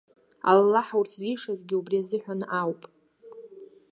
[0.51, 2.81] Аллаҳ урҭ зишазгьы убри азыҳәан ауп.